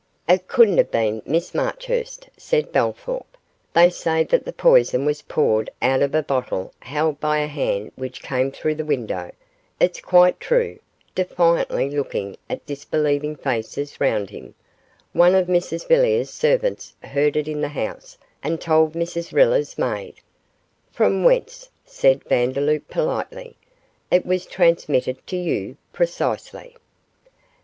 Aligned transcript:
'It 0.27 0.47
couldn't 0.47 0.79
have 0.79 0.89
been 0.89 1.21
Miss 1.27 1.53
Marchurst,' 1.53 2.27
said 2.35 2.71
Bellthorp, 2.71 3.37
'they 3.73 3.91
say 3.91 4.23
that 4.23 4.45
the 4.45 4.51
poison 4.51 5.05
was 5.05 5.21
poured 5.21 5.69
out 5.79 6.01
of 6.01 6.15
a 6.15 6.23
bottle 6.23 6.73
held 6.79 7.19
by 7.19 7.37
a 7.37 7.45
hand 7.45 7.91
which 7.95 8.23
came 8.23 8.49
through 8.51 8.73
the 8.73 8.83
window 8.83 9.29
it's 9.79 10.01
quite 10.01 10.39
true,' 10.39 10.79
defiantly 11.13 11.87
looking 11.87 12.35
at 12.49 12.65
the 12.65 12.73
disbelieving 12.73 13.35
faces 13.35 14.01
round 14.01 14.31
him; 14.31 14.55
'one 15.13 15.35
of 15.35 15.45
Mrs 15.45 15.87
Villiers' 15.87 16.31
servants 16.31 16.95
heard 17.03 17.35
it 17.37 17.47
in 17.47 17.61
the 17.61 17.67
house 17.69 18.17
and 18.41 18.59
told 18.59 18.93
Mrs 18.93 19.31
Riller's 19.31 19.77
maid.' 19.77 20.15
'From 20.91 21.23
whence,' 21.23 21.69
said 21.85 22.23
Vandeloup, 22.23 22.89
politely, 22.89 23.55
'it 24.09 24.25
was 24.25 24.47
transmitted 24.47 25.17
to 25.27 25.35
you 25.37 25.77
precisely. 25.93 26.75